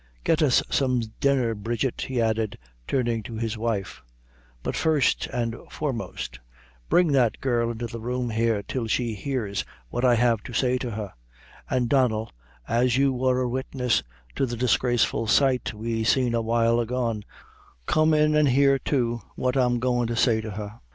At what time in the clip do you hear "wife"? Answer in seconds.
3.55-4.01